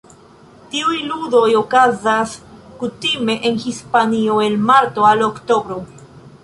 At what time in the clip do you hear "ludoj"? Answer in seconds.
1.09-1.49